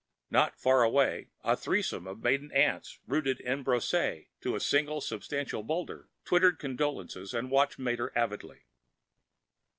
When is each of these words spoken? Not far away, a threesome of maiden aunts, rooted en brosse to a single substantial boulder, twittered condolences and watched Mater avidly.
Not 0.31 0.57
far 0.59 0.81
away, 0.81 1.29
a 1.43 1.55
threesome 1.55 2.07
of 2.07 2.23
maiden 2.23 2.51
aunts, 2.53 2.97
rooted 3.05 3.39
en 3.41 3.61
brosse 3.63 3.91
to 4.41 4.55
a 4.55 4.59
single 4.59 4.99
substantial 4.99 5.61
boulder, 5.61 6.09
twittered 6.25 6.57
condolences 6.57 7.35
and 7.35 7.51
watched 7.51 7.77
Mater 7.77 8.11
avidly. 8.17 8.65